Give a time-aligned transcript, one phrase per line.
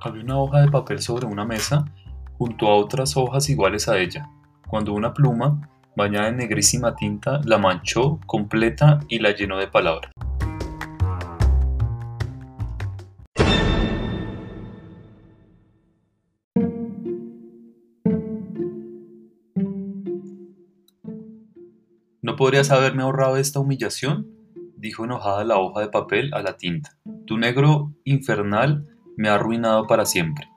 [0.00, 1.84] Había una hoja de papel sobre una mesa,
[2.38, 4.30] junto a otras hojas iguales a ella,
[4.68, 10.12] cuando una pluma, bañada en negrísima tinta, la manchó completa y la llenó de palabras.
[22.22, 24.28] ¿No podrías haberme ahorrado esta humillación?
[24.76, 26.96] dijo enojada la hoja de papel a la tinta.
[27.26, 28.84] Tu negro infernal
[29.18, 30.48] me ha arruinado para siempre.